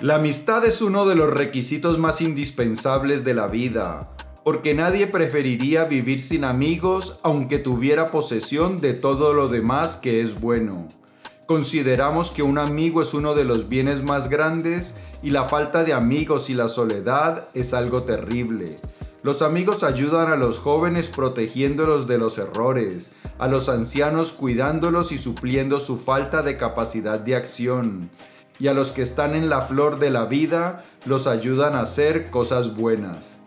La 0.00 0.14
amistad 0.14 0.64
es 0.64 0.80
uno 0.80 1.06
de 1.06 1.16
los 1.16 1.28
requisitos 1.28 1.98
más 1.98 2.20
indispensables 2.20 3.24
de 3.24 3.34
la 3.34 3.48
vida, 3.48 4.10
porque 4.44 4.72
nadie 4.72 5.08
preferiría 5.08 5.86
vivir 5.86 6.20
sin 6.20 6.44
amigos 6.44 7.18
aunque 7.24 7.58
tuviera 7.58 8.06
posesión 8.06 8.76
de 8.76 8.94
todo 8.94 9.34
lo 9.34 9.48
demás 9.48 9.96
que 9.96 10.20
es 10.20 10.40
bueno. 10.40 10.86
Consideramos 11.46 12.30
que 12.30 12.44
un 12.44 12.58
amigo 12.58 13.02
es 13.02 13.12
uno 13.12 13.34
de 13.34 13.42
los 13.42 13.68
bienes 13.68 14.04
más 14.04 14.28
grandes 14.28 14.94
y 15.20 15.30
la 15.30 15.48
falta 15.48 15.82
de 15.82 15.94
amigos 15.94 16.48
y 16.48 16.54
la 16.54 16.68
soledad 16.68 17.48
es 17.52 17.74
algo 17.74 18.04
terrible. 18.04 18.76
Los 19.24 19.42
amigos 19.42 19.82
ayudan 19.82 20.30
a 20.30 20.36
los 20.36 20.60
jóvenes 20.60 21.08
protegiéndolos 21.08 22.06
de 22.06 22.18
los 22.18 22.38
errores, 22.38 23.10
a 23.40 23.48
los 23.48 23.68
ancianos 23.68 24.30
cuidándolos 24.30 25.10
y 25.10 25.18
supliendo 25.18 25.80
su 25.80 25.98
falta 25.98 26.42
de 26.42 26.56
capacidad 26.56 27.18
de 27.18 27.34
acción 27.34 28.10
y 28.58 28.68
a 28.68 28.74
los 28.74 28.92
que 28.92 29.02
están 29.02 29.34
en 29.34 29.48
la 29.48 29.62
flor 29.62 29.98
de 29.98 30.10
la 30.10 30.24
vida 30.24 30.84
los 31.04 31.26
ayudan 31.26 31.74
a 31.74 31.82
hacer 31.82 32.30
cosas 32.30 32.76
buenas. 32.76 33.38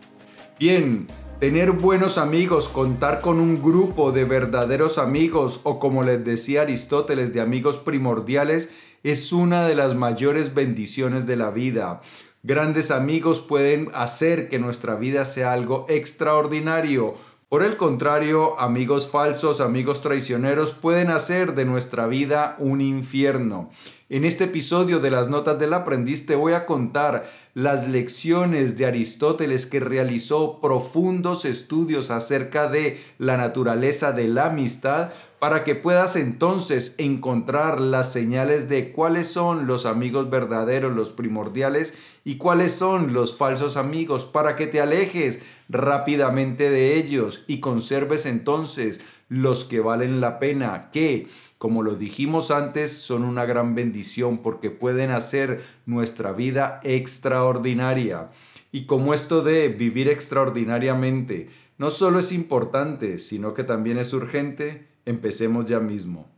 Bien, 0.58 1.06
tener 1.40 1.72
buenos 1.72 2.18
amigos, 2.18 2.68
contar 2.68 3.20
con 3.20 3.40
un 3.40 3.62
grupo 3.62 4.12
de 4.12 4.24
verdaderos 4.24 4.98
amigos 4.98 5.60
o 5.64 5.78
como 5.78 6.02
les 6.02 6.24
decía 6.24 6.62
Aristóteles 6.62 7.32
de 7.32 7.40
amigos 7.40 7.78
primordiales 7.78 8.70
es 9.02 9.32
una 9.32 9.66
de 9.66 9.74
las 9.74 9.94
mayores 9.94 10.54
bendiciones 10.54 11.26
de 11.26 11.36
la 11.36 11.50
vida. 11.50 12.00
Grandes 12.44 12.90
amigos 12.90 13.40
pueden 13.40 13.90
hacer 13.94 14.48
que 14.48 14.58
nuestra 14.58 14.96
vida 14.96 15.24
sea 15.24 15.52
algo 15.52 15.86
extraordinario. 15.88 17.14
Por 17.52 17.62
el 17.62 17.76
contrario, 17.76 18.58
amigos 18.58 19.10
falsos, 19.10 19.60
amigos 19.60 20.00
traicioneros 20.00 20.72
pueden 20.72 21.10
hacer 21.10 21.54
de 21.54 21.66
nuestra 21.66 22.06
vida 22.06 22.56
un 22.58 22.80
infierno. 22.80 23.68
En 24.08 24.24
este 24.24 24.44
episodio 24.44 25.00
de 25.00 25.10
las 25.10 25.28
Notas 25.28 25.58
del 25.58 25.74
Aprendiz 25.74 26.24
te 26.24 26.34
voy 26.34 26.54
a 26.54 26.64
contar 26.64 27.30
las 27.52 27.88
lecciones 27.88 28.78
de 28.78 28.86
Aristóteles 28.86 29.66
que 29.66 29.80
realizó 29.80 30.62
profundos 30.62 31.44
estudios 31.44 32.10
acerca 32.10 32.68
de 32.68 32.98
la 33.18 33.36
naturaleza 33.36 34.12
de 34.12 34.28
la 34.28 34.46
amistad 34.46 35.10
para 35.42 35.64
que 35.64 35.74
puedas 35.74 36.14
entonces 36.14 36.94
encontrar 36.98 37.80
las 37.80 38.12
señales 38.12 38.68
de 38.68 38.92
cuáles 38.92 39.26
son 39.26 39.66
los 39.66 39.86
amigos 39.86 40.30
verdaderos, 40.30 40.94
los 40.94 41.10
primordiales, 41.10 41.98
y 42.22 42.36
cuáles 42.36 42.74
son 42.74 43.12
los 43.12 43.36
falsos 43.36 43.76
amigos, 43.76 44.24
para 44.24 44.54
que 44.54 44.68
te 44.68 44.80
alejes 44.80 45.40
rápidamente 45.68 46.70
de 46.70 46.96
ellos 46.96 47.42
y 47.48 47.58
conserves 47.58 48.24
entonces 48.24 49.00
los 49.28 49.64
que 49.64 49.80
valen 49.80 50.20
la 50.20 50.38
pena, 50.38 50.90
que 50.92 51.26
como 51.58 51.82
lo 51.82 51.96
dijimos 51.96 52.52
antes, 52.52 52.92
son 52.92 53.24
una 53.24 53.44
gran 53.44 53.74
bendición 53.74 54.44
porque 54.44 54.70
pueden 54.70 55.10
hacer 55.10 55.60
nuestra 55.86 56.30
vida 56.30 56.78
extraordinaria. 56.84 58.30
Y 58.70 58.86
como 58.86 59.12
esto 59.12 59.42
de 59.42 59.66
vivir 59.70 60.08
extraordinariamente 60.08 61.48
no 61.78 61.90
solo 61.90 62.20
es 62.20 62.30
importante, 62.30 63.18
sino 63.18 63.54
que 63.54 63.64
también 63.64 63.98
es 63.98 64.12
urgente, 64.12 64.91
empecemos 65.04 65.66
ya 65.66 65.80
mismo. 65.80 66.32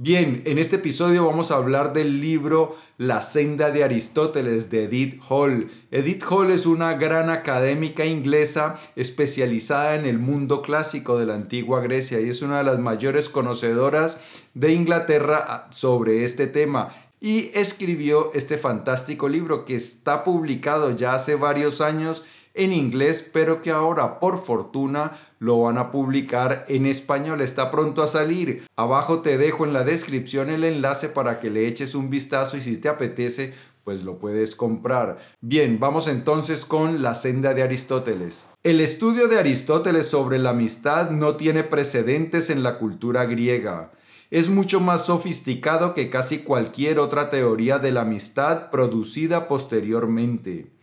Bien, 0.00 0.42
en 0.44 0.58
este 0.58 0.76
episodio 0.76 1.26
vamos 1.26 1.50
a 1.50 1.56
hablar 1.56 1.92
del 1.92 2.20
libro 2.20 2.76
La 2.98 3.20
senda 3.20 3.72
de 3.72 3.82
Aristóteles 3.82 4.70
de 4.70 4.84
Edith 4.84 5.20
Hall. 5.28 5.72
Edith 5.90 6.22
Hall 6.30 6.52
es 6.52 6.66
una 6.66 6.94
gran 6.94 7.30
académica 7.30 8.04
inglesa 8.04 8.76
especializada 8.94 9.96
en 9.96 10.06
el 10.06 10.20
mundo 10.20 10.62
clásico 10.62 11.18
de 11.18 11.26
la 11.26 11.34
antigua 11.34 11.80
Grecia 11.80 12.20
y 12.20 12.28
es 12.28 12.42
una 12.42 12.58
de 12.58 12.64
las 12.64 12.78
mayores 12.78 13.28
conocedoras 13.28 14.20
de 14.54 14.72
Inglaterra 14.72 15.66
sobre 15.70 16.22
este 16.24 16.46
tema 16.46 16.90
y 17.20 17.50
escribió 17.54 18.32
este 18.34 18.56
fantástico 18.56 19.28
libro 19.28 19.64
que 19.64 19.74
está 19.74 20.22
publicado 20.22 20.96
ya 20.96 21.14
hace 21.14 21.34
varios 21.34 21.80
años 21.80 22.24
en 22.58 22.72
inglés, 22.72 23.28
pero 23.32 23.62
que 23.62 23.70
ahora 23.70 24.18
por 24.20 24.44
fortuna 24.44 25.12
lo 25.38 25.62
van 25.62 25.78
a 25.78 25.90
publicar 25.90 26.66
en 26.68 26.84
español. 26.84 27.40
Está 27.40 27.70
pronto 27.70 28.02
a 28.02 28.08
salir. 28.08 28.64
Abajo 28.76 29.20
te 29.20 29.38
dejo 29.38 29.64
en 29.64 29.72
la 29.72 29.84
descripción 29.84 30.50
el 30.50 30.64
enlace 30.64 31.08
para 31.08 31.40
que 31.40 31.50
le 31.50 31.66
eches 31.66 31.94
un 31.94 32.10
vistazo 32.10 32.56
y 32.56 32.62
si 32.62 32.76
te 32.76 32.88
apetece, 32.88 33.54
pues 33.84 34.04
lo 34.04 34.18
puedes 34.18 34.54
comprar. 34.54 35.16
Bien, 35.40 35.80
vamos 35.80 36.08
entonces 36.08 36.66
con 36.66 37.00
la 37.00 37.14
senda 37.14 37.54
de 37.54 37.62
Aristóteles. 37.62 38.46
El 38.62 38.80
estudio 38.80 39.28
de 39.28 39.38
Aristóteles 39.38 40.06
sobre 40.06 40.38
la 40.38 40.50
amistad 40.50 41.10
no 41.10 41.36
tiene 41.36 41.64
precedentes 41.64 42.50
en 42.50 42.62
la 42.62 42.78
cultura 42.78 43.24
griega. 43.24 43.92
Es 44.30 44.50
mucho 44.50 44.80
más 44.80 45.06
sofisticado 45.06 45.94
que 45.94 46.10
casi 46.10 46.40
cualquier 46.40 46.98
otra 46.98 47.30
teoría 47.30 47.78
de 47.78 47.92
la 47.92 48.02
amistad 48.02 48.70
producida 48.70 49.48
posteriormente. 49.48 50.77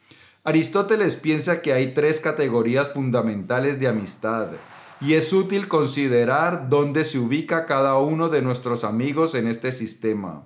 Aristóteles 0.48 1.16
piensa 1.16 1.64
que 1.64 1.74
hay 1.74 1.96
tres 1.96 2.20
categorías 2.20 2.94
fundamentales 2.94 3.80
de 3.80 3.88
amistad 3.88 4.50
y 5.02 5.16
es 5.16 5.34
útil 5.34 5.68
considerar 5.68 6.70
dónde 6.70 7.04
se 7.04 7.18
ubica 7.18 7.66
cada 7.66 7.98
uno 7.98 8.30
de 8.30 8.44
nuestros 8.44 8.84
amigos 8.84 9.34
en 9.34 9.48
este 9.48 9.72
sistema. 9.72 10.44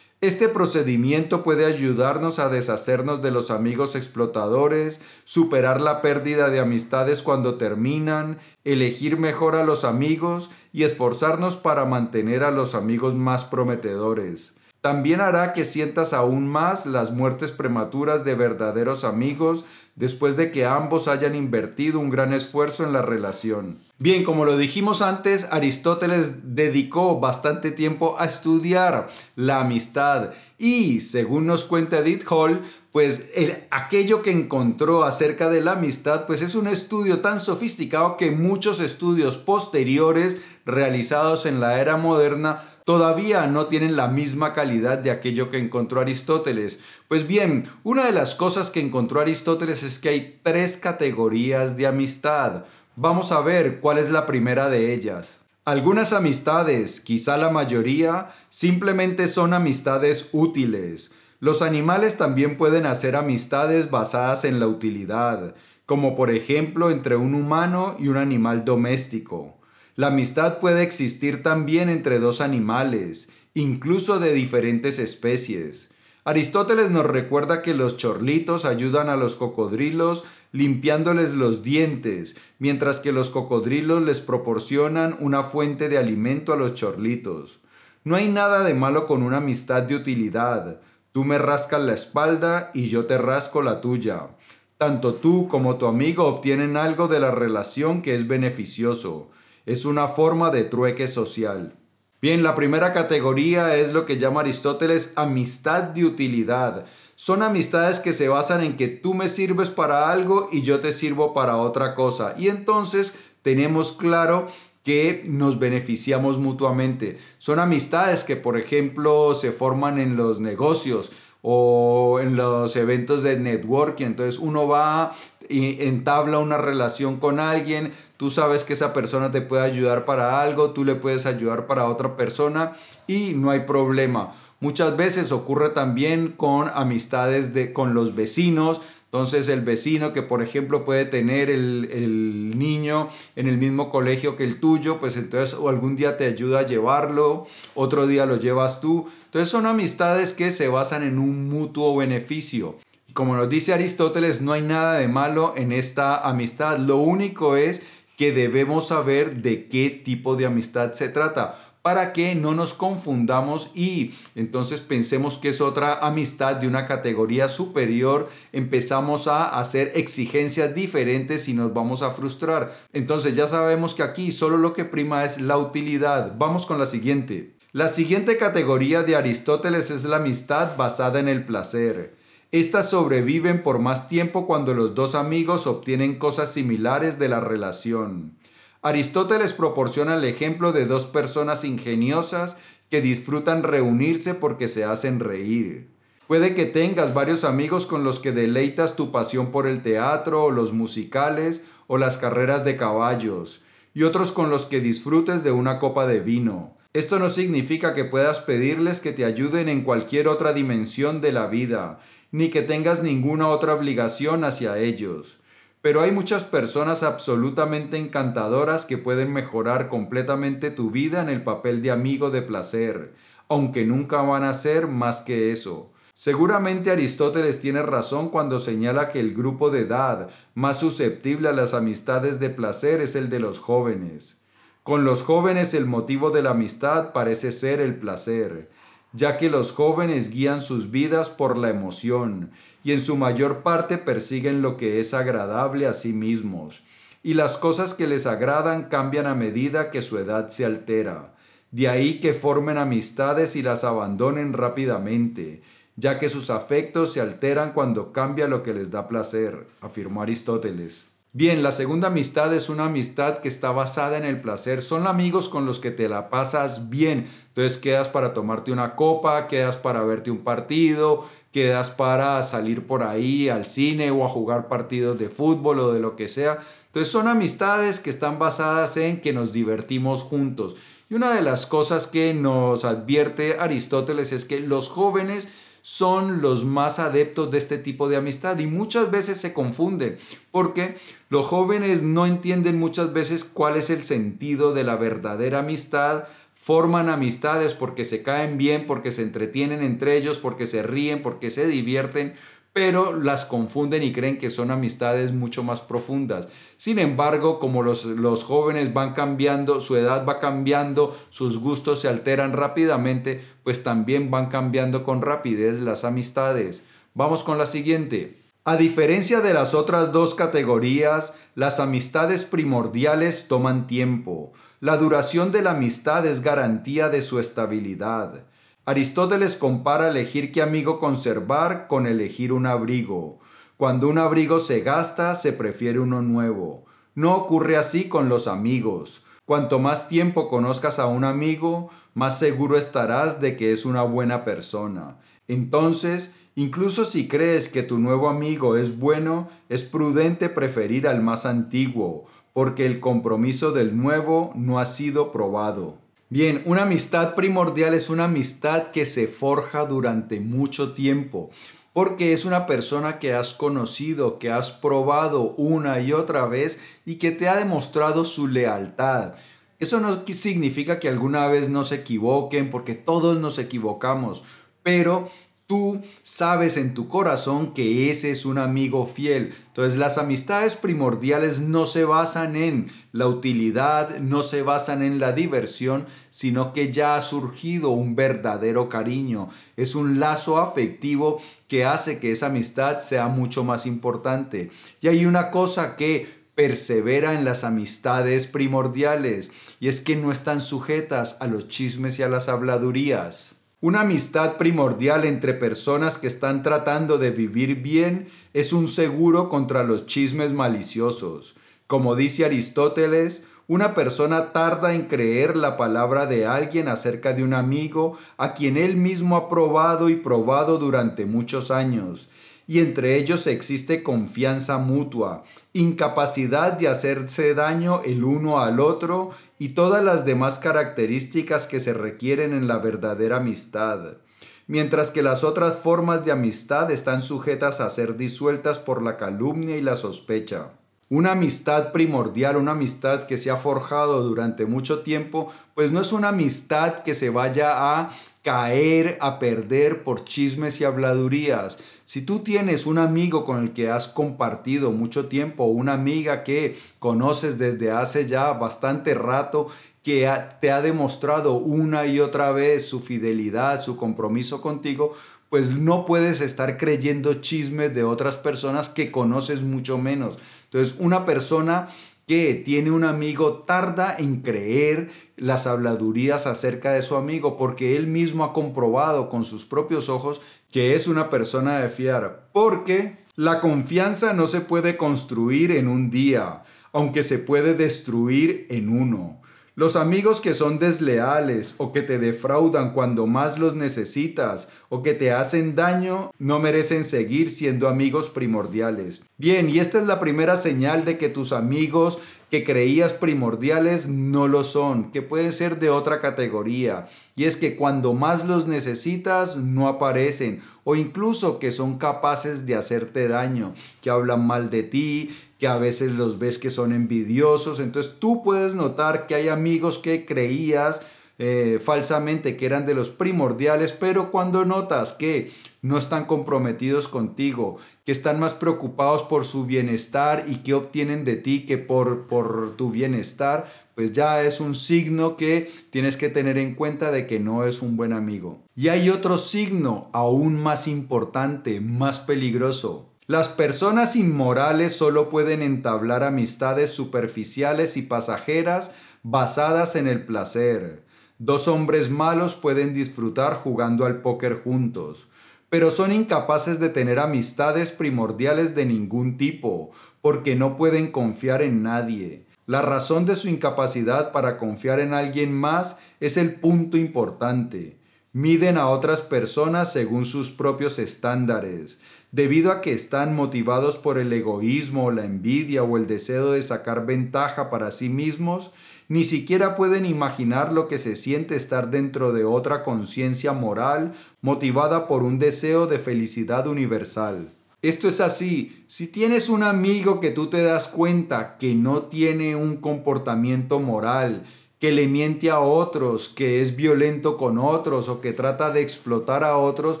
Este 0.22 0.48
procedimiento 0.48 1.42
puede 1.42 1.66
ayudarnos 1.66 2.38
a 2.38 2.48
deshacernos 2.48 3.20
de 3.20 3.32
los 3.32 3.50
amigos 3.50 3.96
explotadores, 3.96 5.02
superar 5.24 5.82
la 5.82 6.00
pérdida 6.00 6.48
de 6.48 6.60
amistades 6.60 7.20
cuando 7.20 7.58
terminan, 7.58 8.38
elegir 8.64 9.18
mejor 9.18 9.56
a 9.56 9.64
los 9.64 9.84
amigos 9.84 10.50
y 10.72 10.84
esforzarnos 10.84 11.56
para 11.56 11.84
mantener 11.84 12.44
a 12.44 12.50
los 12.50 12.74
amigos 12.74 13.14
más 13.14 13.44
prometedores. 13.44 14.54
También 14.84 15.22
hará 15.22 15.54
que 15.54 15.64
sientas 15.64 16.12
aún 16.12 16.46
más 16.46 16.84
las 16.84 17.10
muertes 17.10 17.52
prematuras 17.52 18.22
de 18.22 18.34
verdaderos 18.34 19.04
amigos 19.04 19.64
después 19.94 20.36
de 20.36 20.52
que 20.52 20.66
ambos 20.66 21.08
hayan 21.08 21.34
invertido 21.34 21.98
un 21.98 22.10
gran 22.10 22.34
esfuerzo 22.34 22.84
en 22.84 22.92
la 22.92 23.00
relación. 23.00 23.78
Bien, 23.98 24.24
como 24.24 24.44
lo 24.44 24.58
dijimos 24.58 25.00
antes, 25.00 25.48
Aristóteles 25.50 26.54
dedicó 26.54 27.18
bastante 27.18 27.70
tiempo 27.70 28.16
a 28.18 28.26
estudiar 28.26 29.08
la 29.36 29.60
amistad 29.60 30.32
y, 30.58 31.00
según 31.00 31.46
nos 31.46 31.64
cuenta 31.64 32.00
Edith 32.00 32.26
Hall, 32.28 32.60
pues 32.92 33.30
aquello 33.70 34.20
que 34.20 34.32
encontró 34.32 35.04
acerca 35.04 35.48
de 35.48 35.62
la 35.62 35.72
amistad, 35.72 36.26
pues 36.26 36.42
es 36.42 36.54
un 36.54 36.68
estudio 36.68 37.20
tan 37.20 37.40
sofisticado 37.40 38.18
que 38.18 38.30
muchos 38.32 38.80
estudios 38.80 39.38
posteriores 39.38 40.42
realizados 40.66 41.46
en 41.46 41.60
la 41.60 41.80
era 41.80 41.96
moderna 41.96 42.62
todavía 42.84 43.46
no 43.46 43.66
tienen 43.66 43.96
la 43.96 44.08
misma 44.08 44.52
calidad 44.52 44.98
de 44.98 45.10
aquello 45.10 45.50
que 45.50 45.58
encontró 45.58 46.00
Aristóteles. 46.00 46.80
Pues 47.08 47.26
bien, 47.26 47.64
una 47.82 48.04
de 48.04 48.12
las 48.12 48.34
cosas 48.34 48.70
que 48.70 48.80
encontró 48.80 49.20
Aristóteles 49.20 49.82
es 49.82 49.98
que 49.98 50.10
hay 50.10 50.40
tres 50.42 50.76
categorías 50.76 51.76
de 51.76 51.86
amistad. 51.86 52.64
Vamos 52.96 53.32
a 53.32 53.40
ver 53.40 53.80
cuál 53.80 53.98
es 53.98 54.10
la 54.10 54.26
primera 54.26 54.68
de 54.68 54.94
ellas. 54.94 55.40
Algunas 55.64 56.12
amistades, 56.12 57.00
quizá 57.00 57.38
la 57.38 57.48
mayoría, 57.48 58.28
simplemente 58.50 59.26
son 59.26 59.54
amistades 59.54 60.28
útiles. 60.32 61.10
Los 61.40 61.62
animales 61.62 62.18
también 62.18 62.58
pueden 62.58 62.84
hacer 62.84 63.16
amistades 63.16 63.90
basadas 63.90 64.44
en 64.44 64.60
la 64.60 64.68
utilidad, 64.68 65.54
como 65.86 66.14
por 66.16 66.30
ejemplo 66.30 66.90
entre 66.90 67.16
un 67.16 67.34
humano 67.34 67.96
y 67.98 68.08
un 68.08 68.18
animal 68.18 68.64
doméstico. 68.66 69.58
La 69.96 70.08
amistad 70.08 70.58
puede 70.58 70.82
existir 70.82 71.44
también 71.44 71.88
entre 71.88 72.18
dos 72.18 72.40
animales, 72.40 73.30
incluso 73.54 74.18
de 74.18 74.32
diferentes 74.32 74.98
especies. 74.98 75.88
Aristóteles 76.24 76.90
nos 76.90 77.06
recuerda 77.06 77.62
que 77.62 77.74
los 77.74 77.96
chorlitos 77.96 78.64
ayudan 78.64 79.08
a 79.08 79.16
los 79.16 79.36
cocodrilos 79.36 80.24
limpiándoles 80.50 81.34
los 81.34 81.62
dientes, 81.62 82.36
mientras 82.58 82.98
que 82.98 83.12
los 83.12 83.30
cocodrilos 83.30 84.02
les 84.02 84.20
proporcionan 84.20 85.16
una 85.20 85.44
fuente 85.44 85.88
de 85.88 85.98
alimento 85.98 86.52
a 86.52 86.56
los 86.56 86.74
chorlitos. 86.74 87.60
No 88.02 88.16
hay 88.16 88.28
nada 88.28 88.64
de 88.64 88.74
malo 88.74 89.06
con 89.06 89.22
una 89.22 89.36
amistad 89.36 89.84
de 89.84 89.94
utilidad. 89.94 90.80
Tú 91.12 91.24
me 91.24 91.38
rascas 91.38 91.82
la 91.82 91.94
espalda 91.94 92.72
y 92.74 92.88
yo 92.88 93.06
te 93.06 93.16
rasco 93.16 93.62
la 93.62 93.80
tuya. 93.80 94.28
Tanto 94.76 95.14
tú 95.14 95.46
como 95.46 95.76
tu 95.76 95.86
amigo 95.86 96.24
obtienen 96.24 96.76
algo 96.76 97.06
de 97.06 97.20
la 97.20 97.30
relación 97.30 98.02
que 98.02 98.16
es 98.16 98.26
beneficioso 98.26 99.30
es 99.66 99.84
una 99.84 100.08
forma 100.08 100.50
de 100.50 100.64
trueque 100.64 101.08
social. 101.08 101.74
Bien, 102.20 102.42
la 102.42 102.54
primera 102.54 102.92
categoría 102.92 103.76
es 103.76 103.92
lo 103.92 104.06
que 104.06 104.16
llama 104.16 104.40
Aristóteles 104.40 105.12
amistad 105.16 105.82
de 105.82 106.04
utilidad. 106.04 106.86
Son 107.16 107.42
amistades 107.42 108.00
que 108.00 108.12
se 108.12 108.28
basan 108.28 108.62
en 108.62 108.76
que 108.76 108.88
tú 108.88 109.14
me 109.14 109.28
sirves 109.28 109.68
para 109.68 110.10
algo 110.10 110.48
y 110.50 110.62
yo 110.62 110.80
te 110.80 110.92
sirvo 110.92 111.34
para 111.34 111.58
otra 111.58 111.94
cosa. 111.94 112.34
Y 112.38 112.48
entonces 112.48 113.18
tenemos 113.42 113.92
claro 113.92 114.46
que 114.84 115.24
nos 115.26 115.58
beneficiamos 115.58 116.38
mutuamente. 116.38 117.18
Son 117.38 117.58
amistades 117.58 118.24
que, 118.24 118.36
por 118.36 118.58
ejemplo, 118.58 119.34
se 119.34 119.52
forman 119.52 119.98
en 119.98 120.16
los 120.16 120.40
negocios 120.40 121.12
o 121.40 122.20
en 122.22 122.36
los 122.36 122.74
eventos 122.74 123.22
de 123.22 123.38
networking. 123.38 124.06
Entonces 124.06 124.40
uno 124.40 124.66
va 124.66 125.12
y 125.48 125.84
entabla 125.84 126.38
una 126.38 126.58
relación 126.58 127.18
con 127.18 127.40
alguien, 127.40 127.92
tú 128.16 128.30
sabes 128.30 128.64
que 128.64 128.72
esa 128.72 128.92
persona 128.92 129.30
te 129.30 129.40
puede 129.40 129.62
ayudar 129.62 130.04
para 130.04 130.40
algo, 130.40 130.70
tú 130.70 130.84
le 130.84 130.94
puedes 130.94 131.26
ayudar 131.26 131.66
para 131.66 131.86
otra 131.86 132.16
persona 132.16 132.72
y 133.06 133.32
no 133.34 133.50
hay 133.50 133.60
problema. 133.60 134.32
Muchas 134.60 134.96
veces 134.96 135.32
ocurre 135.32 135.70
también 135.70 136.28
con 136.28 136.68
amistades 136.72 137.52
de, 137.52 137.72
con 137.72 137.92
los 137.92 138.14
vecinos, 138.14 138.80
entonces 139.14 139.46
el 139.46 139.60
vecino 139.60 140.12
que 140.12 140.22
por 140.22 140.42
ejemplo 140.42 140.84
puede 140.84 141.04
tener 141.04 141.48
el, 141.48 142.58
niño 142.58 143.08
en 143.36 143.46
el 143.46 143.58
mismo 143.58 143.88
colegio 143.88 144.36
que 144.36 144.42
el 144.42 144.58
tuyo, 144.58 144.98
pues 144.98 145.16
entonces 145.16 145.56
o 145.56 145.68
algún 145.68 145.94
día 145.94 146.16
te 146.16 146.26
ayuda 146.26 146.60
a 146.60 146.66
llevarlo, 146.66 147.46
otro 147.76 148.08
día 148.08 148.26
lo 148.26 148.40
llevas 148.40 148.80
tú. 148.80 149.06
Entonces 149.26 149.50
son 149.50 149.66
amistades 149.66 150.32
que 150.32 150.50
se 150.50 150.66
basan 150.66 151.04
en 151.04 151.20
un 151.20 151.48
mutuo 151.48 151.94
beneficio. 151.96 152.76
Como 153.14 153.36
nos 153.36 153.48
dice 153.48 153.72
Aristóteles, 153.72 154.42
no 154.42 154.52
hay 154.52 154.62
nada 154.62 154.98
de 154.98 155.06
malo 155.06 155.54
en 155.56 155.70
esta 155.70 156.16
amistad. 156.28 156.78
Lo 156.78 156.96
único 156.96 157.56
es 157.56 157.86
que 158.16 158.32
debemos 158.32 158.88
saber 158.88 159.36
de 159.36 159.68
qué 159.68 159.88
tipo 159.88 160.34
de 160.34 160.46
amistad 160.46 160.92
se 160.94 161.08
trata 161.08 161.60
para 161.80 162.12
que 162.12 162.34
no 162.34 162.54
nos 162.54 162.74
confundamos 162.74 163.70
y 163.72 164.14
entonces 164.34 164.80
pensemos 164.80 165.38
que 165.38 165.50
es 165.50 165.60
otra 165.60 165.98
amistad 165.98 166.56
de 166.56 166.66
una 166.66 166.88
categoría 166.88 167.48
superior, 167.48 168.30
empezamos 168.52 169.28
a 169.28 169.60
hacer 169.60 169.92
exigencias 169.94 170.74
diferentes 170.74 171.46
y 171.46 171.54
nos 171.54 171.72
vamos 171.72 172.02
a 172.02 172.10
frustrar. 172.10 172.74
Entonces 172.92 173.36
ya 173.36 173.46
sabemos 173.46 173.94
que 173.94 174.02
aquí 174.02 174.32
solo 174.32 174.56
lo 174.56 174.72
que 174.72 174.86
prima 174.86 175.24
es 175.24 175.40
la 175.40 175.56
utilidad. 175.56 176.34
Vamos 176.36 176.66
con 176.66 176.80
la 176.80 176.86
siguiente. 176.86 177.54
La 177.70 177.86
siguiente 177.86 178.38
categoría 178.38 179.04
de 179.04 179.14
Aristóteles 179.14 179.90
es 179.92 180.04
la 180.04 180.16
amistad 180.16 180.76
basada 180.76 181.20
en 181.20 181.28
el 181.28 181.44
placer. 181.44 182.23
Estas 182.52 182.90
sobreviven 182.90 183.62
por 183.62 183.78
más 183.78 184.08
tiempo 184.08 184.46
cuando 184.46 184.74
los 184.74 184.94
dos 184.94 185.14
amigos 185.14 185.66
obtienen 185.66 186.18
cosas 186.18 186.52
similares 186.52 187.18
de 187.18 187.28
la 187.28 187.40
relación. 187.40 188.36
Aristóteles 188.82 189.54
proporciona 189.54 190.14
el 190.16 190.24
ejemplo 190.24 190.72
de 190.72 190.86
dos 190.86 191.06
personas 191.06 191.64
ingeniosas 191.64 192.58
que 192.90 193.00
disfrutan 193.00 193.62
reunirse 193.62 194.34
porque 194.34 194.68
se 194.68 194.84
hacen 194.84 195.20
reír. 195.20 195.88
Puede 196.26 196.54
que 196.54 196.64
tengas 196.64 197.12
varios 197.12 197.44
amigos 197.44 197.86
con 197.86 198.02
los 198.02 198.18
que 198.18 198.32
deleitas 198.32 198.96
tu 198.96 199.10
pasión 199.10 199.50
por 199.52 199.66
el 199.66 199.82
teatro 199.82 200.44
o 200.44 200.50
los 200.50 200.72
musicales 200.72 201.66
o 201.86 201.98
las 201.98 202.16
carreras 202.16 202.64
de 202.64 202.76
caballos, 202.76 203.62
y 203.92 204.04
otros 204.04 204.32
con 204.32 204.48
los 204.48 204.64
que 204.64 204.80
disfrutes 204.80 205.44
de 205.44 205.52
una 205.52 205.78
copa 205.78 206.06
de 206.06 206.20
vino. 206.20 206.76
Esto 206.94 207.18
no 207.18 207.28
significa 207.28 207.92
que 207.92 208.04
puedas 208.04 208.40
pedirles 208.40 209.00
que 209.00 209.12
te 209.12 209.24
ayuden 209.24 209.68
en 209.68 209.82
cualquier 209.82 210.28
otra 210.28 210.52
dimensión 210.52 211.20
de 211.20 211.32
la 211.32 211.46
vida, 211.46 211.98
ni 212.34 212.48
que 212.48 212.62
tengas 212.62 213.00
ninguna 213.00 213.46
otra 213.46 213.74
obligación 213.74 214.42
hacia 214.42 214.76
ellos. 214.78 215.38
Pero 215.80 216.00
hay 216.00 216.10
muchas 216.10 216.42
personas 216.42 217.04
absolutamente 217.04 217.96
encantadoras 217.96 218.86
que 218.86 218.98
pueden 218.98 219.32
mejorar 219.32 219.88
completamente 219.88 220.72
tu 220.72 220.90
vida 220.90 221.22
en 221.22 221.28
el 221.28 221.44
papel 221.44 221.80
de 221.80 221.92
amigo 221.92 222.30
de 222.30 222.42
placer, 222.42 223.14
aunque 223.48 223.84
nunca 223.84 224.20
van 224.22 224.42
a 224.42 224.52
ser 224.52 224.88
más 224.88 225.20
que 225.20 225.52
eso. 225.52 225.92
Seguramente 226.12 226.90
Aristóteles 226.90 227.60
tiene 227.60 227.82
razón 227.82 228.30
cuando 228.30 228.58
señala 228.58 229.10
que 229.10 229.20
el 229.20 229.32
grupo 229.32 229.70
de 229.70 229.82
edad 229.82 230.28
más 230.56 230.80
susceptible 230.80 231.48
a 231.50 231.52
las 231.52 231.72
amistades 231.72 232.40
de 232.40 232.50
placer 232.50 233.00
es 233.00 233.14
el 233.14 233.30
de 233.30 233.38
los 233.38 233.60
jóvenes. 233.60 234.42
Con 234.82 235.04
los 235.04 235.22
jóvenes 235.22 235.72
el 235.72 235.86
motivo 235.86 236.30
de 236.30 236.42
la 236.42 236.50
amistad 236.50 237.12
parece 237.12 237.52
ser 237.52 237.80
el 237.80 237.94
placer, 237.94 238.70
ya 239.14 239.36
que 239.36 239.48
los 239.48 239.72
jóvenes 239.72 240.30
guían 240.30 240.60
sus 240.60 240.90
vidas 240.90 241.30
por 241.30 241.56
la 241.56 241.70
emoción 241.70 242.50
y 242.82 242.92
en 242.92 243.00
su 243.00 243.16
mayor 243.16 243.62
parte 243.62 243.96
persiguen 243.96 244.60
lo 244.60 244.76
que 244.76 245.00
es 245.00 245.14
agradable 245.14 245.86
a 245.86 245.94
sí 245.94 246.12
mismos, 246.12 246.82
y 247.22 247.34
las 247.34 247.56
cosas 247.56 247.94
que 247.94 248.06
les 248.06 248.26
agradan 248.26 248.90
cambian 248.90 249.26
a 249.26 249.34
medida 249.34 249.90
que 249.90 250.02
su 250.02 250.18
edad 250.18 250.50
se 250.50 250.66
altera. 250.66 251.34
De 251.70 251.88
ahí 251.88 252.20
que 252.20 252.34
formen 252.34 252.76
amistades 252.76 253.56
y 253.56 253.62
las 253.62 253.84
abandonen 253.84 254.52
rápidamente, 254.52 255.62
ya 255.96 256.18
que 256.18 256.28
sus 256.28 256.50
afectos 256.50 257.12
se 257.12 257.20
alteran 257.20 257.72
cuando 257.72 258.12
cambia 258.12 258.48
lo 258.48 258.62
que 258.62 258.74
les 258.74 258.90
da 258.90 259.08
placer, 259.08 259.66
afirmó 259.80 260.22
Aristóteles. 260.22 261.13
Bien, 261.36 261.64
la 261.64 261.72
segunda 261.72 262.06
amistad 262.06 262.54
es 262.54 262.68
una 262.68 262.84
amistad 262.84 263.38
que 263.38 263.48
está 263.48 263.72
basada 263.72 264.16
en 264.16 264.24
el 264.24 264.40
placer. 264.40 264.82
Son 264.82 265.08
amigos 265.08 265.48
con 265.48 265.66
los 265.66 265.80
que 265.80 265.90
te 265.90 266.08
la 266.08 266.30
pasas 266.30 266.90
bien. 266.90 267.28
Entonces 267.48 267.76
quedas 267.76 268.06
para 268.06 268.32
tomarte 268.34 268.70
una 268.70 268.94
copa, 268.94 269.48
quedas 269.48 269.76
para 269.76 270.04
verte 270.04 270.30
un 270.30 270.44
partido, 270.44 271.28
quedas 271.50 271.90
para 271.90 272.40
salir 272.44 272.86
por 272.86 273.02
ahí 273.02 273.48
al 273.48 273.66
cine 273.66 274.12
o 274.12 274.24
a 274.24 274.28
jugar 274.28 274.68
partidos 274.68 275.18
de 275.18 275.28
fútbol 275.28 275.80
o 275.80 275.92
de 275.92 275.98
lo 275.98 276.14
que 276.14 276.28
sea. 276.28 276.60
Entonces 276.86 277.10
son 277.10 277.26
amistades 277.26 277.98
que 277.98 278.10
están 278.10 278.38
basadas 278.38 278.96
en 278.96 279.20
que 279.20 279.32
nos 279.32 279.52
divertimos 279.52 280.22
juntos. 280.22 280.76
Y 281.10 281.14
una 281.14 281.34
de 281.34 281.42
las 281.42 281.66
cosas 281.66 282.06
que 282.06 282.32
nos 282.32 282.84
advierte 282.84 283.58
Aristóteles 283.58 284.30
es 284.30 284.44
que 284.44 284.60
los 284.60 284.88
jóvenes 284.88 285.48
son 285.86 286.40
los 286.40 286.64
más 286.64 286.98
adeptos 286.98 287.50
de 287.50 287.58
este 287.58 287.76
tipo 287.76 288.08
de 288.08 288.16
amistad 288.16 288.58
y 288.58 288.66
muchas 288.66 289.10
veces 289.10 289.38
se 289.38 289.52
confunden 289.52 290.16
porque 290.50 290.96
los 291.28 291.44
jóvenes 291.44 292.02
no 292.02 292.24
entienden 292.24 292.78
muchas 292.78 293.12
veces 293.12 293.44
cuál 293.44 293.76
es 293.76 293.90
el 293.90 294.02
sentido 294.02 294.72
de 294.72 294.82
la 294.82 294.96
verdadera 294.96 295.58
amistad, 295.58 296.24
forman 296.54 297.10
amistades 297.10 297.74
porque 297.74 298.06
se 298.06 298.22
caen 298.22 298.56
bien, 298.56 298.86
porque 298.86 299.12
se 299.12 299.20
entretienen 299.20 299.82
entre 299.82 300.16
ellos, 300.16 300.38
porque 300.38 300.64
se 300.64 300.82
ríen, 300.82 301.20
porque 301.20 301.50
se 301.50 301.66
divierten, 301.66 302.32
pero 302.74 303.14
las 303.14 303.44
confunden 303.44 304.02
y 304.02 304.12
creen 304.12 304.36
que 304.36 304.50
son 304.50 304.72
amistades 304.72 305.32
mucho 305.32 305.62
más 305.62 305.80
profundas. 305.80 306.48
Sin 306.76 306.98
embargo, 306.98 307.60
como 307.60 307.84
los, 307.84 308.04
los, 308.04 308.42
jóvenes 308.42 308.92
van 308.92 309.14
cambiando, 309.14 309.80
su 309.80 309.96
edad 309.96 310.26
va 310.26 310.40
cambiando, 310.40 311.16
sus 311.30 311.58
gustos 311.58 312.00
se 312.00 312.08
alteran 312.08 312.52
rápidamente, 312.52 313.44
pues 313.62 313.84
también 313.84 314.28
van 314.28 314.48
cambiando 314.48 315.04
con 315.04 315.22
rapidez 315.22 315.78
las 315.78 316.04
amistades. 316.04 316.84
Vamos 317.14 317.44
con 317.44 317.58
la 317.58 317.66
siguiente. 317.66 318.42
A 318.64 318.76
diferencia 318.76 319.40
de 319.40 319.54
las 319.54 319.72
otras 319.72 320.10
dos 320.10 320.34
categorías, 320.34 321.32
las 321.54 321.78
amistades 321.78 322.44
primordiales 322.44 323.46
toman 323.46 323.86
tiempo. 323.86 324.52
La 324.80 324.96
duración 324.96 325.52
de 325.52 325.62
la 325.62 325.70
amistad 325.70 326.26
es 326.26 326.42
garantía 326.42 327.08
de 327.08 327.22
su 327.22 327.38
estabilidad. 327.38 328.46
Aristóteles 328.86 329.56
compara 329.56 330.10
elegir 330.10 330.52
qué 330.52 330.60
amigo 330.60 331.00
conservar 331.00 331.86
con 331.88 332.06
elegir 332.06 332.52
un 332.52 332.66
abrigo. 332.66 333.38
Cuando 333.78 334.08
un 334.08 334.18
abrigo 334.18 334.58
se 334.58 334.80
gasta, 334.82 335.34
se 335.36 335.54
prefiere 335.54 336.00
uno 336.00 336.20
nuevo. 336.20 336.84
No 337.14 337.34
ocurre 337.34 337.78
así 337.78 338.08
con 338.10 338.28
los 338.28 338.46
amigos. 338.46 339.24
Cuanto 339.46 339.78
más 339.78 340.08
tiempo 340.08 340.50
conozcas 340.50 340.98
a 340.98 341.06
un 341.06 341.24
amigo, 341.24 341.88
más 342.12 342.38
seguro 342.38 342.76
estarás 342.76 343.40
de 343.40 343.56
que 343.56 343.72
es 343.72 343.86
una 343.86 344.02
buena 344.02 344.44
persona. 344.44 345.16
Entonces, 345.48 346.36
incluso 346.54 347.06
si 347.06 347.26
crees 347.26 347.70
que 347.70 347.82
tu 347.82 347.98
nuevo 347.98 348.28
amigo 348.28 348.76
es 348.76 348.98
bueno, 348.98 349.48
es 349.70 349.82
prudente 349.82 350.50
preferir 350.50 351.08
al 351.08 351.22
más 351.22 351.46
antiguo, 351.46 352.26
porque 352.52 352.84
el 352.84 353.00
compromiso 353.00 353.72
del 353.72 353.96
nuevo 353.96 354.52
no 354.54 354.78
ha 354.78 354.84
sido 354.84 355.32
probado. 355.32 356.03
Bien, 356.30 356.62
una 356.64 356.82
amistad 356.82 357.34
primordial 357.34 357.92
es 357.92 358.08
una 358.08 358.24
amistad 358.24 358.90
que 358.92 359.04
se 359.04 359.26
forja 359.26 359.84
durante 359.84 360.40
mucho 360.40 360.94
tiempo, 360.94 361.50
porque 361.92 362.32
es 362.32 362.46
una 362.46 362.66
persona 362.66 363.18
que 363.18 363.34
has 363.34 363.52
conocido, 363.52 364.38
que 364.38 364.50
has 364.50 364.72
probado 364.72 365.54
una 365.56 366.00
y 366.00 366.12
otra 366.12 366.46
vez 366.46 366.80
y 367.04 367.16
que 367.16 367.30
te 367.30 367.48
ha 367.48 367.56
demostrado 367.56 368.24
su 368.24 368.48
lealtad. 368.48 369.34
Eso 369.78 370.00
no 370.00 370.24
significa 370.26 370.98
que 370.98 371.10
alguna 371.10 371.46
vez 371.46 371.68
no 371.68 371.84
se 371.84 371.96
equivoquen, 371.96 372.70
porque 372.70 372.94
todos 372.94 373.38
nos 373.38 373.58
equivocamos, 373.58 374.44
pero 374.82 375.28
Tú 375.66 376.02
sabes 376.22 376.76
en 376.76 376.92
tu 376.92 377.08
corazón 377.08 377.72
que 377.72 378.10
ese 378.10 378.30
es 378.30 378.44
un 378.44 378.58
amigo 378.58 379.06
fiel. 379.06 379.54
Entonces 379.68 379.98
las 379.98 380.18
amistades 380.18 380.74
primordiales 380.74 381.58
no 381.60 381.86
se 381.86 382.04
basan 382.04 382.54
en 382.54 382.88
la 383.12 383.28
utilidad, 383.28 384.18
no 384.18 384.42
se 384.42 384.60
basan 384.60 385.02
en 385.02 385.18
la 385.18 385.32
diversión, 385.32 386.04
sino 386.28 386.74
que 386.74 386.92
ya 386.92 387.16
ha 387.16 387.22
surgido 387.22 387.90
un 387.90 388.14
verdadero 388.14 388.90
cariño. 388.90 389.48
Es 389.78 389.94
un 389.94 390.20
lazo 390.20 390.58
afectivo 390.58 391.40
que 391.66 391.86
hace 391.86 392.18
que 392.18 392.30
esa 392.30 392.46
amistad 392.46 392.98
sea 392.98 393.28
mucho 393.28 393.64
más 393.64 393.86
importante. 393.86 394.70
Y 395.00 395.08
hay 395.08 395.24
una 395.24 395.50
cosa 395.50 395.96
que 395.96 396.44
persevera 396.54 397.32
en 397.32 397.46
las 397.46 397.64
amistades 397.64 398.46
primordiales 398.46 399.50
y 399.80 399.88
es 399.88 400.02
que 400.02 400.14
no 400.14 400.30
están 400.30 400.60
sujetas 400.60 401.38
a 401.40 401.46
los 401.46 401.68
chismes 401.68 402.18
y 402.18 402.22
a 402.22 402.28
las 402.28 402.50
habladurías. 402.50 403.63
Una 403.84 404.00
amistad 404.00 404.56
primordial 404.56 405.26
entre 405.26 405.52
personas 405.52 406.16
que 406.16 406.26
están 406.26 406.62
tratando 406.62 407.18
de 407.18 407.30
vivir 407.30 407.82
bien 407.82 408.28
es 408.54 408.72
un 408.72 408.88
seguro 408.88 409.50
contra 409.50 409.84
los 409.84 410.06
chismes 410.06 410.54
maliciosos. 410.54 411.54
Como 411.86 412.16
dice 412.16 412.46
Aristóteles, 412.46 413.46
una 413.68 413.92
persona 413.92 414.52
tarda 414.52 414.94
en 414.94 415.02
creer 415.02 415.54
la 415.54 415.76
palabra 415.76 416.24
de 416.24 416.46
alguien 416.46 416.88
acerca 416.88 417.34
de 417.34 417.44
un 417.44 417.52
amigo 417.52 418.16
a 418.38 418.54
quien 418.54 418.78
él 418.78 418.96
mismo 418.96 419.36
ha 419.36 419.50
probado 419.50 420.08
y 420.08 420.16
probado 420.16 420.78
durante 420.78 421.26
muchos 421.26 421.70
años, 421.70 422.30
y 422.66 422.78
entre 422.78 423.18
ellos 423.18 423.46
existe 423.46 424.02
confianza 424.02 424.78
mutua, 424.78 425.44
incapacidad 425.74 426.72
de 426.72 426.88
hacerse 426.88 427.52
daño 427.52 428.00
el 428.02 428.24
uno 428.24 428.60
al 428.60 428.80
otro 428.80 429.32
y 429.64 429.70
todas 429.70 430.04
las 430.04 430.26
demás 430.26 430.58
características 430.58 431.66
que 431.66 431.80
se 431.80 431.94
requieren 431.94 432.52
en 432.52 432.68
la 432.68 432.76
verdadera 432.76 433.36
amistad. 433.36 434.18
mientras 434.66 435.10
que 435.10 435.22
las 435.22 435.42
otras 435.42 435.76
formas 435.76 436.22
de 436.22 436.32
amistad 436.32 436.90
están 436.90 437.22
sujetas 437.22 437.80
a 437.80 437.88
ser 437.88 438.18
disueltas 438.18 438.78
por 438.78 439.00
la 439.00 439.16
calumnia 439.16 439.78
y 439.78 439.80
la 439.80 439.96
sospecha. 439.96 440.72
Una 441.08 441.32
amistad 441.32 441.92
primordial, 441.92 442.56
una 442.56 442.72
amistad 442.72 443.24
que 443.24 443.38
se 443.38 443.50
ha 443.50 443.56
forjado 443.56 444.22
durante 444.22 444.66
mucho 444.66 445.00
tiempo, 445.00 445.50
pues 445.74 445.92
no 445.92 446.02
es 446.02 446.12
una 446.12 446.28
amistad 446.28 447.02
que 447.02 447.14
se 447.14 447.30
vaya 447.30 447.70
a 447.72 448.10
caer, 448.44 449.16
a 449.22 449.38
perder 449.38 450.04
por 450.04 450.24
chismes 450.24 450.80
y 450.80 450.84
habladurías. 450.84 451.80
Si 452.04 452.20
tú 452.20 452.40
tienes 452.40 452.84
un 452.86 452.98
amigo 452.98 453.44
con 453.44 453.62
el 453.62 453.72
que 453.72 453.90
has 453.90 454.06
compartido 454.06 454.92
mucho 454.92 455.26
tiempo, 455.26 455.64
una 455.64 455.94
amiga 455.94 456.44
que 456.44 456.76
conoces 456.98 457.58
desde 457.58 457.90
hace 457.90 458.28
ya 458.28 458.52
bastante 458.52 459.14
rato, 459.14 459.68
que 460.02 460.30
te 460.60 460.70
ha 460.70 460.82
demostrado 460.82 461.54
una 461.54 462.06
y 462.06 462.20
otra 462.20 462.52
vez 462.52 462.86
su 462.86 463.00
fidelidad, 463.00 463.80
su 463.80 463.96
compromiso 463.96 464.60
contigo, 464.60 465.14
pues 465.48 465.70
no 465.70 466.04
puedes 466.04 466.42
estar 466.42 466.76
creyendo 466.76 467.34
chismes 467.34 467.94
de 467.94 468.04
otras 468.04 468.36
personas 468.36 468.90
que 468.90 469.10
conoces 469.10 469.62
mucho 469.62 469.96
menos. 469.96 470.38
Entonces, 470.64 470.96
una 470.98 471.24
persona 471.24 471.88
que 472.26 472.54
tiene 472.54 472.90
un 472.90 473.04
amigo 473.04 473.64
tarda 473.64 474.14
en 474.18 474.40
creer 474.40 475.10
las 475.36 475.66
habladurías 475.66 476.46
acerca 476.46 476.92
de 476.92 477.02
su 477.02 477.16
amigo 477.16 477.56
porque 477.56 477.96
él 477.96 478.06
mismo 478.06 478.44
ha 478.44 478.52
comprobado 478.52 479.28
con 479.28 479.44
sus 479.44 479.64
propios 479.64 480.08
ojos 480.08 480.40
que 480.70 480.94
es 480.94 481.06
una 481.06 481.30
persona 481.30 481.78
de 481.80 481.90
fiar. 481.90 482.48
Porque 482.52 483.18
la 483.36 483.60
confianza 483.60 484.32
no 484.32 484.46
se 484.46 484.60
puede 484.60 484.96
construir 484.96 485.70
en 485.72 485.88
un 485.88 486.10
día, 486.10 486.62
aunque 486.92 487.22
se 487.22 487.38
puede 487.38 487.74
destruir 487.74 488.66
en 488.70 488.88
uno. 488.88 489.40
Los 489.76 489.96
amigos 489.96 490.40
que 490.40 490.54
son 490.54 490.78
desleales 490.78 491.74
o 491.78 491.90
que 491.90 492.02
te 492.02 492.20
defraudan 492.20 492.92
cuando 492.92 493.26
más 493.26 493.58
los 493.58 493.74
necesitas 493.74 494.68
o 494.88 495.02
que 495.02 495.14
te 495.14 495.32
hacen 495.32 495.74
daño 495.74 496.30
no 496.38 496.60
merecen 496.60 497.02
seguir 497.02 497.50
siendo 497.50 497.88
amigos 497.88 498.30
primordiales. 498.30 499.24
Bien, 499.36 499.68
y 499.68 499.80
esta 499.80 499.98
es 499.98 500.06
la 500.06 500.20
primera 500.20 500.56
señal 500.56 501.04
de 501.04 501.18
que 501.18 501.28
tus 501.28 501.52
amigos 501.52 502.20
que 502.50 502.64
creías 502.64 503.12
primordiales 503.12 504.08
no 504.08 504.48
lo 504.48 504.64
son, 504.64 505.10
que 505.10 505.22
pueden 505.22 505.52
ser 505.52 505.78
de 505.78 505.90
otra 505.90 506.20
categoría. 506.20 507.08
Y 507.36 507.44
es 507.44 507.56
que 507.56 507.76
cuando 507.76 508.14
más 508.14 508.46
los 508.46 508.66
necesitas 508.66 509.56
no 509.56 509.88
aparecen 509.88 510.62
o 510.84 510.96
incluso 510.96 511.58
que 511.58 511.72
son 511.72 511.98
capaces 511.98 512.66
de 512.66 512.76
hacerte 512.76 513.28
daño, 513.28 513.74
que 514.00 514.10
hablan 514.10 514.46
mal 514.46 514.70
de 514.70 514.82
ti, 514.82 515.30
que 515.58 515.66
a 515.66 515.78
veces 515.78 516.12
los 516.12 516.38
ves 516.38 516.58
que 516.58 516.70
son 516.70 516.92
envidiosos. 516.92 517.80
Entonces 517.80 518.16
tú 518.18 518.42
puedes 518.42 518.74
notar 518.74 519.26
que 519.26 519.34
hay 519.34 519.48
amigos 519.48 519.98
que 519.98 520.26
creías 520.26 521.00
eh, 521.38 521.80
falsamente 521.82 522.56
que 522.56 522.66
eran 522.66 522.86
de 522.86 522.94
los 522.94 523.10
primordiales, 523.10 523.92
pero 523.92 524.30
cuando 524.30 524.64
notas 524.64 525.12
que 525.12 525.50
no 525.82 525.98
están 525.98 526.26
comprometidos 526.26 527.08
contigo, 527.08 527.78
que 528.04 528.12
están 528.12 528.38
más 528.40 528.54
preocupados 528.54 529.22
por 529.22 529.44
su 529.44 529.66
bienestar 529.66 530.44
y 530.46 530.56
que 530.58 530.74
obtienen 530.74 531.24
de 531.24 531.36
ti 531.36 531.66
que 531.66 531.78
por, 531.78 532.26
por 532.26 532.76
tu 532.76 532.90
bienestar, 532.90 533.66
pues 533.94 534.12
ya 534.12 534.42
es 534.42 534.60
un 534.60 534.74
signo 534.74 535.36
que 535.36 535.70
tienes 535.90 536.16
que 536.16 536.28
tener 536.28 536.58
en 536.58 536.74
cuenta 536.74 537.10
de 537.10 537.26
que 537.26 537.40
no 537.40 537.64
es 537.64 537.82
un 537.82 537.96
buen 537.96 538.12
amigo. 538.12 538.58
Y 538.74 538.88
hay 538.88 539.10
otro 539.10 539.38
signo 539.38 540.10
aún 540.12 540.60
más 540.60 540.88
importante, 540.88 541.80
más 541.80 542.20
peligroso, 542.20 543.10
las 543.26 543.48
personas 543.48 544.16
inmorales 544.16 544.94
solo 544.94 545.30
pueden 545.30 545.62
entablar 545.62 546.22
amistades 546.22 546.90
superficiales 546.90 547.96
y 547.96 548.02
pasajeras 548.02 548.94
basadas 549.22 549.96
en 549.96 550.08
el 550.08 550.26
placer. 550.26 551.04
Dos 551.38 551.66
hombres 551.66 552.10
malos 552.10 552.54
pueden 552.54 552.94
disfrutar 552.94 553.54
jugando 553.54 554.04
al 554.04 554.22
póker 554.22 554.62
juntos, 554.62 555.28
pero 555.68 555.90
son 555.90 556.12
incapaces 556.12 556.78
de 556.78 556.90
tener 556.90 557.18
amistades 557.18 557.90
primordiales 557.90 558.76
de 558.76 558.86
ningún 558.86 559.36
tipo, 559.36 559.90
porque 560.20 560.54
no 560.54 560.76
pueden 560.76 561.10
confiar 561.10 561.62
en 561.62 561.82
nadie. 561.82 562.46
La 562.66 562.82
razón 562.82 563.26
de 563.26 563.34
su 563.34 563.48
incapacidad 563.48 564.30
para 564.30 564.58
confiar 564.58 565.00
en 565.00 565.12
alguien 565.12 565.52
más 565.52 565.98
es 566.20 566.36
el 566.36 566.54
punto 566.54 566.96
importante. 566.96 567.98
Miden 568.32 568.78
a 568.78 568.88
otras 568.88 569.20
personas 569.20 569.92
según 569.92 570.26
sus 570.26 570.52
propios 570.52 571.00
estándares 571.00 571.98
debido 572.34 572.72
a 572.72 572.80
que 572.80 572.92
están 572.92 573.36
motivados 573.36 573.96
por 573.96 574.18
el 574.18 574.32
egoísmo, 574.32 575.12
la 575.12 575.24
envidia 575.24 575.84
o 575.84 575.96
el 575.96 576.08
deseo 576.08 576.50
de 576.50 576.62
sacar 576.62 577.06
ventaja 577.06 577.70
para 577.70 577.92
sí 577.92 578.08
mismos, 578.08 578.72
ni 579.08 579.24
siquiera 579.24 579.76
pueden 579.76 580.06
imaginar 580.06 580.72
lo 580.72 580.88
que 580.88 580.98
se 580.98 581.16
siente 581.16 581.56
estar 581.56 581.90
dentro 581.90 582.32
de 582.32 582.44
otra 582.44 582.84
conciencia 582.84 583.52
moral 583.52 584.12
motivada 584.40 585.06
por 585.08 585.22
un 585.22 585.38
deseo 585.38 585.86
de 585.86 585.98
felicidad 585.98 586.66
universal. 586.66 587.50
Esto 587.82 588.08
es 588.08 588.22
así, 588.22 588.84
si 588.86 589.08
tienes 589.08 589.50
un 589.50 589.62
amigo 589.62 590.18
que 590.18 590.30
tú 590.30 590.46
te 590.48 590.62
das 590.62 590.88
cuenta 590.88 591.58
que 591.58 591.74
no 591.74 592.04
tiene 592.04 592.56
un 592.56 592.76
comportamiento 592.76 593.78
moral, 593.78 594.46
que 594.78 594.90
le 594.90 595.06
miente 595.06 595.50
a 595.50 595.60
otros, 595.60 596.28
que 596.28 596.60
es 596.60 596.76
violento 596.76 597.36
con 597.36 597.58
otros 597.58 598.08
o 598.08 598.20
que 598.20 598.32
trata 598.32 598.70
de 598.70 598.80
explotar 598.80 599.44
a 599.44 599.56
otros, 599.56 600.00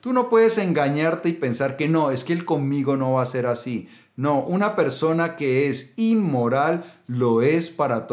tú 0.00 0.12
no 0.12 0.28
puedes 0.28 0.58
engañarte 0.58 1.28
y 1.28 1.34
pensar 1.34 1.76
que 1.76 1.88
no, 1.88 2.10
es 2.10 2.24
que 2.24 2.32
él 2.32 2.44
conmigo 2.44 2.96
no 2.96 3.12
va 3.12 3.22
a 3.22 3.26
ser 3.26 3.46
así. 3.46 3.88
No, 4.16 4.40
una 4.42 4.74
persona 4.74 5.36
que 5.36 5.68
es 5.68 5.92
inmoral 5.96 6.95
lo 7.06 7.42
es 7.42 7.70
para, 7.70 8.06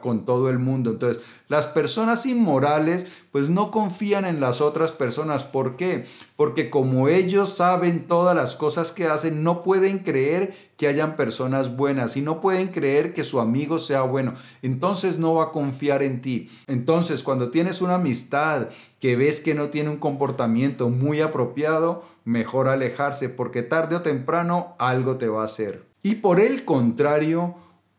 con 0.00 0.24
todo 0.26 0.50
el 0.50 0.58
mundo. 0.58 0.90
Entonces, 0.90 1.22
las 1.48 1.66
personas 1.66 2.26
inmorales 2.26 3.08
pues 3.32 3.48
no 3.48 3.70
confían 3.70 4.24
en 4.24 4.40
las 4.40 4.60
otras 4.60 4.92
personas. 4.92 5.44
¿Por 5.44 5.76
qué? 5.76 6.04
Porque 6.36 6.68
como 6.68 7.08
ellos 7.08 7.54
saben 7.54 8.06
todas 8.06 8.36
las 8.36 8.54
cosas 8.54 8.92
que 8.92 9.06
hacen, 9.06 9.42
no 9.42 9.62
pueden 9.62 10.00
creer 10.00 10.54
que 10.76 10.88
hayan 10.88 11.16
personas 11.16 11.76
buenas 11.76 12.16
y 12.16 12.20
no 12.20 12.40
pueden 12.40 12.68
creer 12.68 13.14
que 13.14 13.24
su 13.24 13.40
amigo 13.40 13.78
sea 13.78 14.02
bueno. 14.02 14.34
Entonces 14.62 15.18
no 15.18 15.34
va 15.34 15.44
a 15.44 15.52
confiar 15.52 16.02
en 16.02 16.20
ti. 16.20 16.50
Entonces, 16.66 17.22
cuando 17.22 17.50
tienes 17.50 17.80
una 17.80 17.94
amistad 17.94 18.68
que 19.00 19.16
ves 19.16 19.40
que 19.40 19.54
no 19.54 19.70
tiene 19.70 19.90
un 19.90 19.98
comportamiento 19.98 20.90
muy 20.90 21.22
apropiado, 21.22 22.04
mejor 22.24 22.68
alejarse 22.68 23.30
porque 23.30 23.62
tarde 23.62 23.96
o 23.96 24.02
temprano 24.02 24.74
algo 24.78 25.16
te 25.16 25.28
va 25.28 25.42
a 25.42 25.46
hacer. 25.46 25.88
Y 26.02 26.16
por 26.16 26.40
el 26.40 26.64
contrario, 26.64 27.56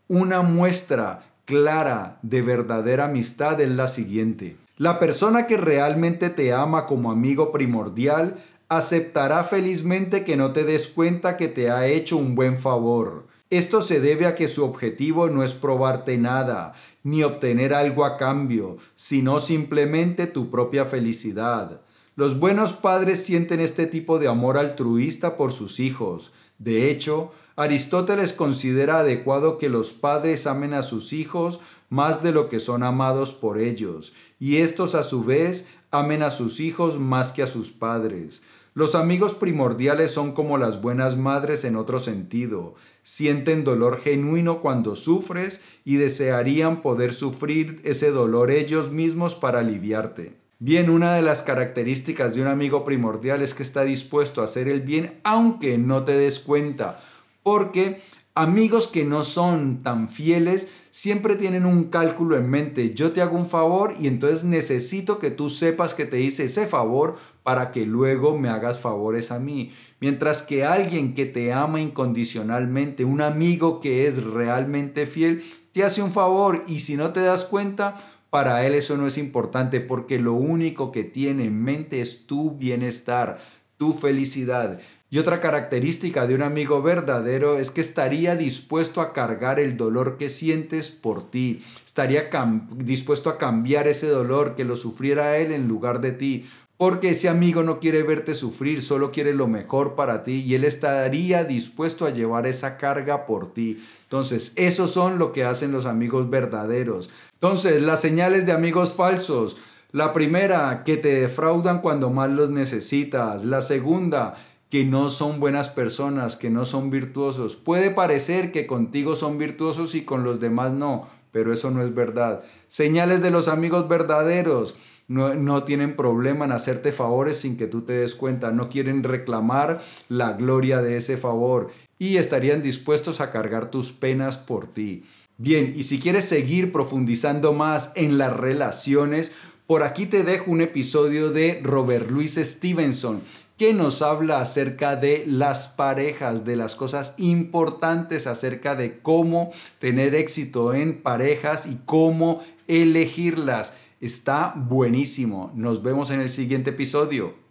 una 0.10 0.42
muestra 0.42 1.24
clara 1.46 2.18
de 2.24 2.42
verdadera 2.42 3.06
amistad 3.06 3.62
es 3.62 3.70
la 3.70 3.88
siguiente. 3.88 4.58
La 4.76 4.98
persona 4.98 5.46
que 5.46 5.56
realmente 5.56 6.32
te 6.32 6.52
ama 6.52 6.88
como 6.88 7.12
amigo 7.12 7.52
primordial 7.52 8.44
aceptará 8.70 9.44
felizmente 9.44 10.24
que 10.26 10.36
no 10.36 10.52
te 10.52 10.64
des 10.64 10.88
cuenta 10.88 11.38
que 11.38 11.48
te 11.48 11.70
ha 11.70 11.86
hecho 11.86 12.18
un 12.18 12.34
buen 12.34 12.58
favor. 12.58 13.28
Esto 13.52 13.84
se 13.84 14.00
debe 14.00 14.26
a 14.26 14.34
que 14.34 14.48
su 14.48 14.66
objetivo 14.66 15.30
no 15.30 15.44
es 15.44 15.54
probarte 15.54 16.18
nada, 16.18 16.74
ni 17.04 17.22
obtener 17.22 17.76
algo 17.76 18.04
a 18.04 18.18
cambio, 18.18 18.78
sino 18.96 19.40
simplemente 19.40 20.26
tu 20.26 20.50
propia 20.50 20.86
felicidad. 20.86 21.82
Los 22.16 22.40
buenos 22.40 22.74
padres 22.74 23.24
sienten 23.24 23.60
este 23.60 23.86
tipo 23.86 24.18
de 24.18 24.28
amor 24.28 24.58
altruista 24.58 25.38
por 25.38 25.52
sus 25.52 25.80
hijos. 25.80 26.34
De 26.60 26.92
hecho, 26.92 27.32
Aristóteles 27.56 28.32
considera 28.34 29.00
adecuado 29.00 29.58
que 29.58 29.68
los 29.68 29.92
padres 29.92 30.48
amen 30.48 30.74
a 30.74 30.84
sus 30.84 31.12
hijos 31.12 31.60
más 31.90 32.22
de 32.22 32.32
lo 32.32 32.48
que 32.48 32.60
son 32.60 32.84
amados 32.84 33.34
por 33.34 33.58
ellos, 33.58 34.14
y 34.40 34.58
estos 34.58 34.96
a 34.96 35.04
su 35.04 35.24
vez 35.24 35.68
amen 35.92 36.22
a 36.22 36.32
sus 36.32 36.60
hijos 36.60 37.00
más 37.00 37.32
que 37.32 37.44
a 37.44 37.48
sus 37.48 37.72
padres. 37.72 38.44
Los 38.76 38.96
amigos 38.96 39.34
primordiales 39.34 40.12
son 40.12 40.32
como 40.32 40.58
las 40.58 40.82
buenas 40.82 41.18
madres 41.18 41.66
en 41.66 41.76
otro 41.76 42.00
sentido. 42.00 42.76
Sienten 43.02 43.64
dolor 43.64 44.00
genuino 44.00 44.62
cuando 44.62 44.96
sufres 44.96 45.62
y 45.84 45.96
desearían 45.96 46.82
poder 46.82 47.12
sufrir 47.12 47.82
ese 47.84 48.12
dolor 48.12 48.52
ellos 48.52 48.92
mismos 48.92 49.36
para 49.36 49.60
aliviarte. 49.60 50.39
Bien, 50.62 50.90
una 50.90 51.16
de 51.16 51.22
las 51.22 51.42
características 51.42 52.36
de 52.36 52.42
un 52.42 52.50
amigo 52.50 52.84
primordial 52.84 53.42
es 53.42 53.54
que 53.54 53.64
está 53.64 53.86
dispuesto 53.86 54.42
a 54.42 54.44
hacer 54.44 54.68
el 54.68 54.82
bien 54.82 55.22
aunque 55.24 55.78
no 55.78 56.04
te 56.04 56.18
des 56.18 56.40
cuenta, 56.40 57.00
porque 57.44 58.02
amigos 58.36 58.90
que 58.90 59.06
no 59.06 59.24
son 59.24 59.84
tan 59.84 60.10
fieles 60.10 60.70
siempre 60.92 61.38
tienen 61.38 61.66
un 61.66 61.86
cálculo 61.86 62.36
en 62.36 62.50
mente. 62.50 62.94
Yo 62.94 63.14
te 63.14 63.22
hago 63.22 63.38
un 63.38 63.46
favor 63.46 63.94
y 64.02 64.08
entonces 64.08 64.44
necesito 64.44 65.18
que 65.18 65.32
tú 65.32 65.50
sepas 65.50 65.94
que 65.94 66.04
te 66.04 66.20
hice 66.20 66.44
ese 66.44 66.68
favor 66.68 67.16
para 67.42 67.72
que 67.72 67.86
luego 67.86 68.38
me 68.38 68.50
hagas 68.50 68.82
favores 68.82 69.32
a 69.32 69.40
mí. 69.40 69.72
Mientras 70.02 70.42
que 70.42 70.66
alguien 70.66 71.16
que 71.16 71.26
te 71.26 71.54
ama 71.54 71.80
incondicionalmente, 71.80 73.06
un 73.06 73.22
amigo 73.22 73.80
que 73.80 74.08
es 74.08 74.22
realmente 74.22 75.08
fiel, 75.08 75.42
te 75.72 75.86
hace 75.86 76.02
un 76.02 76.12
favor 76.12 76.66
y 76.68 76.82
si 76.82 76.98
no 76.98 77.14
te 77.14 77.22
das 77.22 77.46
cuenta, 77.46 78.19
para 78.30 78.66
él 78.66 78.76
eso 78.76 78.98
no 78.98 79.08
es 79.08 79.18
importante 79.18 79.80
porque 79.80 80.20
lo 80.20 80.34
único 80.34 80.92
que 80.92 81.04
tiene 81.04 81.46
en 81.46 81.64
mente 81.64 82.02
es 82.02 82.28
tu 82.28 82.52
bienestar, 82.52 83.40
tu 83.78 83.94
felicidad. 83.94 84.80
Y 85.12 85.18
otra 85.18 85.40
característica 85.40 86.28
de 86.28 86.36
un 86.36 86.44
amigo 86.44 86.84
verdadero 86.84 87.58
es 87.58 87.72
que 87.72 87.82
estaría 87.82 88.36
dispuesto 88.36 89.02
a 89.02 89.12
cargar 89.12 89.60
el 89.60 89.76
dolor 89.76 90.18
que 90.18 90.30
sientes 90.30 90.92
por 90.92 91.32
ti, 91.32 91.64
estaría 91.84 92.30
dispuesto 92.76 93.32
a 93.32 93.40
cambiar 93.40 93.88
ese 93.88 94.08
dolor 94.08 94.54
que 94.56 94.66
lo 94.66 94.76
sufriera 94.76 95.38
él 95.38 95.52
en 95.52 95.68
lugar 95.68 96.00
de 96.02 96.12
ti, 96.12 96.46
porque 96.80 97.10
ese 97.10 97.28
amigo 97.28 97.62
no 97.62 97.82
quiere 97.82 98.04
verte 98.04 98.34
sufrir, 98.34 98.82
solo 98.82 99.12
quiere 99.12 99.34
lo 99.34 99.50
mejor 99.50 99.96
para 99.96 100.24
ti 100.24 100.36
y 100.36 100.56
él 100.56 100.64
estaría 100.64 101.44
dispuesto 101.44 102.06
a 102.06 102.10
llevar 102.12 102.48
esa 102.48 102.78
carga 102.78 103.26
por 103.26 103.54
ti. 103.54 103.86
Entonces, 104.04 104.54
esos 104.56 104.92
son 104.92 105.20
lo 105.20 105.34
que 105.34 105.44
hacen 105.44 105.74
los 105.74 105.86
amigos 105.86 106.30
verdaderos. 106.30 107.10
Entonces, 107.34 107.82
las 107.82 108.00
señales 108.00 108.46
de 108.46 108.54
amigos 108.54 108.94
falsos. 108.94 109.58
La 109.92 110.14
primera, 110.14 110.86
que 110.86 110.96
te 110.96 111.20
defraudan 111.20 111.82
cuando 111.82 112.12
más 112.12 112.30
los 112.30 112.50
necesitas. 112.50 113.44
La 113.44 113.60
segunda, 113.60 114.38
que 114.70 114.86
no 114.86 115.10
son 115.10 115.42
buenas 115.42 115.68
personas, 115.68 116.38
que 116.38 116.50
no 116.50 116.66
son 116.66 116.92
virtuosos. 116.92 117.58
Puede 117.58 117.92
parecer 117.92 118.54
que 118.54 118.68
contigo 118.68 119.18
son 119.18 119.38
virtuosos 119.38 119.96
y 119.96 120.06
con 120.06 120.24
los 120.24 120.40
demás 120.40 120.72
no, 120.72 121.10
pero 121.34 121.52
eso 121.52 121.72
no 121.72 121.84
es 121.84 121.94
verdad. 121.94 122.42
Señales 122.70 123.22
de 123.22 123.32
los 123.32 123.50
amigos 123.50 123.90
verdaderos 123.90 124.78
no, 125.10 125.64
tienen 125.64 125.96
problema 125.96 126.46
en 126.46 126.52
hacerte 126.52 126.92
favores 126.92 127.38
sin 127.38 127.58
que 127.58 127.68
tú 127.68 127.82
te 127.82 127.94
des 127.94 128.16
cuenta, 128.16 128.52
no 128.52 128.70
quieren 128.70 129.04
reclamar 129.04 129.82
la 130.08 130.34
gloria 130.34 130.82
de 130.82 130.98
ese 130.98 131.18
favor 131.18 131.72
y 131.98 132.18
estarían 132.18 132.62
dispuestos 132.62 133.20
a 133.20 133.32
cargar 133.32 133.72
tus 133.72 133.92
penas 133.92 134.38
por 134.38 134.72
ti. 134.72 135.04
Bien, 135.38 135.74
y 135.76 135.84
si 135.84 136.00
quieres 136.00 136.26
seguir 136.26 136.72
profundizando 136.72 137.54
más 137.54 137.92
en 137.96 138.18
las 138.18 138.36
relaciones, 138.36 139.34
por 139.66 139.84
aquí 139.84 140.06
te 140.06 140.24
dejo 140.24 140.52
un 140.52 140.62
episodio 140.62 141.32
de 141.32 141.60
Robert 141.64 142.10
Louis 142.10 142.36
Stevenson 142.36 143.22
que 143.58 143.74
nos 143.74 144.02
habla 144.02 144.40
acerca 144.40 144.96
de 144.96 145.26
las 145.28 145.68
parejas, 145.68 146.46
de 146.46 146.56
las 146.56 146.78
cosas 146.78 147.14
importantes 147.18 148.26
acerca 148.26 148.76
de 148.76 149.00
cómo 149.00 149.52
tener 149.80 150.16
éxito 150.16 150.74
en 150.74 151.02
parejas 151.02 151.66
y 151.66 151.78
cómo 151.86 152.42
elegirlas. 152.70 153.74
Está 154.00 154.54
buenísimo. 154.56 155.52
Nos 155.56 155.84
vemos 155.84 156.10
en 156.12 156.22
el 156.22 156.30
siguiente 156.30 156.70
episodio. 156.70 157.49